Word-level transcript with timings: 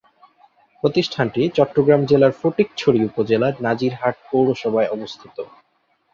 প্রতিষ্ঠানটি 0.83 1.41
চট্টগ্রাম 1.57 2.01
জেলার 2.05 2.33
ফটিকছড়ি 2.39 2.99
উপজেলার 3.09 3.53
নাজিরহাট 3.65 4.15
পৌরসভায় 4.29 4.91
অবস্থিত। 4.91 5.35